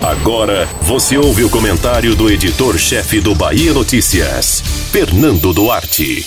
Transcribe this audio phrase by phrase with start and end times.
[0.00, 6.26] Agora você ouve o comentário do editor-chefe do Bahia Notícias, Fernando Duarte.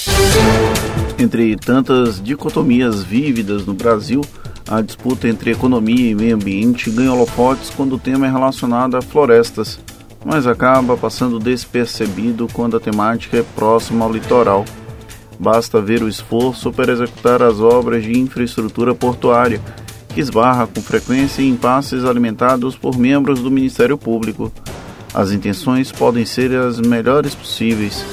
[1.17, 4.21] Entre tantas dicotomias vívidas no Brasil,
[4.69, 9.01] a disputa entre economia e meio ambiente ganha holofotes quando o tema é relacionado a
[9.01, 9.79] florestas,
[10.24, 14.63] mas acaba passando despercebido quando a temática é próxima ao litoral.
[15.40, 19.59] Basta ver o esforço para executar as obras de infraestrutura portuária
[20.13, 24.52] que esbarra com frequência em impasses alimentados por membros do Ministério Público.
[25.13, 28.05] As intenções podem ser as melhores possíveis,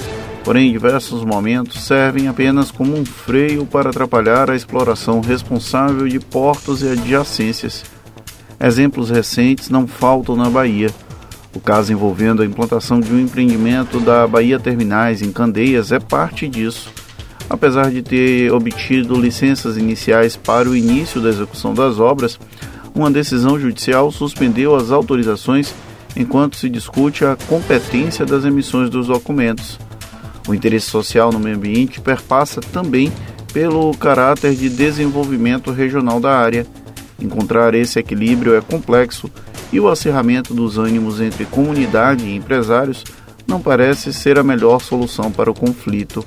[0.43, 6.19] porém, em diversos momentos servem apenas como um freio para atrapalhar a exploração responsável de
[6.19, 7.85] portos e adjacências.
[8.59, 10.91] Exemplos recentes não faltam na Bahia.
[11.55, 16.49] O caso envolvendo a implantação de um empreendimento da Bahia Terminais em Candeias é parte
[16.49, 16.91] disso
[17.51, 22.39] apesar de ter obtido licenças iniciais para o início da execução das obras,
[22.95, 25.75] uma decisão judicial suspendeu as autorizações
[26.17, 29.79] enquanto se discute a competência das emissões dos documentos.
[30.49, 33.13] O interesse social no meio ambiente perpassa também
[33.53, 36.65] pelo caráter de desenvolvimento regional da área.
[37.21, 39.29] Encontrar esse equilíbrio é complexo
[39.73, 43.05] e o acirramento dos ânimos entre comunidade e empresários
[43.47, 46.25] não parece ser a melhor solução para o conflito.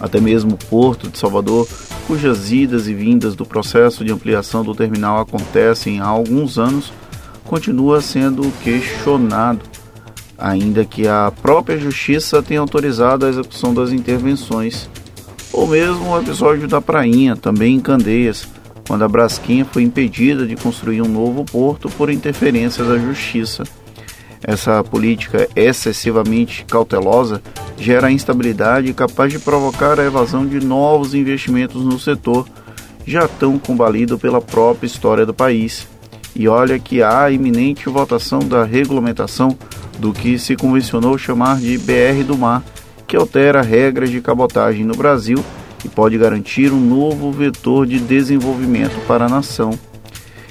[0.00, 1.68] Até mesmo o Porto de Salvador,
[2.06, 6.92] cujas idas e vindas do processo de ampliação do terminal acontecem há alguns anos,
[7.44, 9.60] continua sendo questionado,
[10.38, 14.88] ainda que a própria Justiça tenha autorizado a execução das intervenções.
[15.52, 18.48] Ou mesmo o episódio da Prainha, também em Candeias,
[18.86, 23.64] quando a Brasquinha foi impedida de construir um novo porto por interferência da Justiça.
[24.42, 27.42] Essa política excessivamente cautelosa
[27.80, 32.46] gera instabilidade capaz de provocar a evasão de novos investimentos no setor,
[33.06, 35.88] já tão combalido pela própria história do país.
[36.36, 39.56] E olha que há a iminente votação da regulamentação
[39.98, 42.62] do que se convencionou chamar de BR do Mar,
[43.06, 45.42] que altera regras de cabotagem no Brasil
[45.82, 49.70] e pode garantir um novo vetor de desenvolvimento para a nação.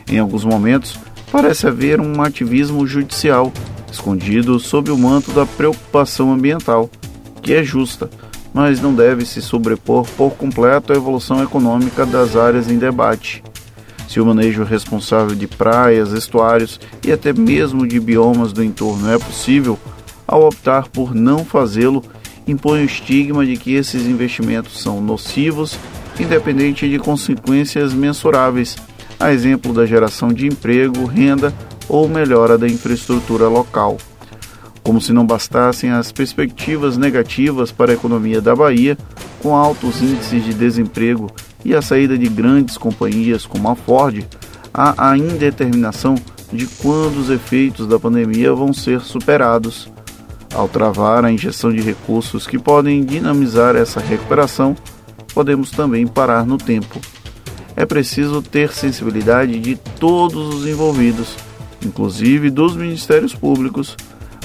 [0.09, 1.00] Em alguns momentos,
[1.31, 3.53] parece haver um ativismo judicial
[3.91, 6.90] escondido sob o manto da preocupação ambiental,
[7.49, 8.07] que é justa,
[8.53, 13.43] mas não deve se sobrepor por completo à evolução econômica das áreas em debate.
[14.07, 19.17] Se o manejo responsável de praias, estuários e até mesmo de biomas do entorno é
[19.17, 19.79] possível,
[20.27, 22.03] ao optar por não fazê-lo,
[22.47, 25.75] impõe o estigma de que esses investimentos são nocivos,
[26.19, 28.77] independente de consequências mensuráveis,
[29.19, 31.51] a exemplo da geração de emprego, renda
[31.87, 33.97] ou melhora da infraestrutura local.
[34.89, 38.97] Como se não bastassem as perspectivas negativas para a economia da Bahia,
[39.39, 41.29] com altos índices de desemprego
[41.63, 44.25] e a saída de grandes companhias como a Ford,
[44.73, 46.16] há a indeterminação
[46.51, 49.88] de quando os efeitos da pandemia vão ser superados.
[50.55, 54.75] Ao travar a injeção de recursos que podem dinamizar essa recuperação,
[55.35, 56.99] podemos também parar no tempo.
[57.75, 61.35] É preciso ter sensibilidade de todos os envolvidos
[61.85, 63.95] inclusive dos ministérios públicos,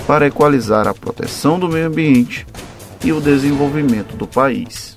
[0.06, 2.46] para equalizar a proteção do meio ambiente
[3.02, 4.96] e o desenvolvimento do país.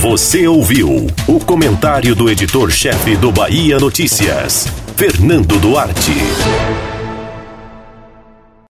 [0.00, 6.91] Você ouviu o comentário do editor-chefe do Bahia Notícias, Fernando Duarte.